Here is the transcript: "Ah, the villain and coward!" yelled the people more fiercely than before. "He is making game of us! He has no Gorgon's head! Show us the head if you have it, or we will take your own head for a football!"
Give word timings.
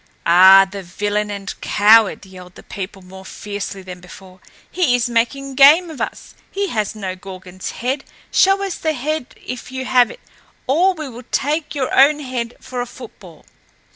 "Ah, 0.25 0.65
the 0.65 0.81
villain 0.81 1.29
and 1.29 1.53
coward!" 1.61 2.25
yelled 2.25 2.55
the 2.55 2.63
people 2.63 3.03
more 3.03 3.23
fiercely 3.23 3.83
than 3.83 3.99
before. 3.99 4.39
"He 4.71 4.95
is 4.95 5.07
making 5.07 5.53
game 5.53 5.91
of 5.91 6.01
us! 6.01 6.33
He 6.49 6.69
has 6.69 6.95
no 6.95 7.15
Gorgon's 7.15 7.69
head! 7.69 8.03
Show 8.31 8.63
us 8.65 8.77
the 8.79 8.93
head 8.93 9.35
if 9.45 9.71
you 9.71 9.85
have 9.85 10.09
it, 10.09 10.21
or 10.65 10.95
we 10.95 11.07
will 11.07 11.25
take 11.29 11.75
your 11.75 11.93
own 11.93 12.19
head 12.19 12.55
for 12.59 12.81
a 12.81 12.87
football!" 12.87 13.45